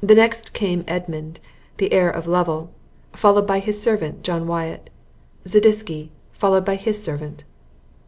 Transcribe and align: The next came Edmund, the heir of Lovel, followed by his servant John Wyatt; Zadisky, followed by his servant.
The 0.00 0.14
next 0.14 0.52
came 0.52 0.84
Edmund, 0.86 1.40
the 1.78 1.92
heir 1.92 2.08
of 2.08 2.28
Lovel, 2.28 2.70
followed 3.12 3.44
by 3.44 3.58
his 3.58 3.82
servant 3.82 4.22
John 4.22 4.46
Wyatt; 4.46 4.88
Zadisky, 5.48 6.10
followed 6.30 6.64
by 6.64 6.76
his 6.76 7.02
servant. 7.02 7.42